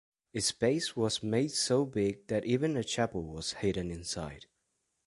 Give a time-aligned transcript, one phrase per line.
[0.33, 4.47] Its base was made so big that even a chapel was hidden inside.